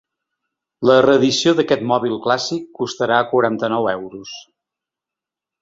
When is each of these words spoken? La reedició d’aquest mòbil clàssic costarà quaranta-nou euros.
La 0.89 0.95
reedició 1.05 1.53
d’aquest 1.59 1.85
mòbil 1.91 2.17
clàssic 2.25 2.65
costarà 2.81 3.23
quaranta-nou 3.35 3.89
euros. 3.97 4.37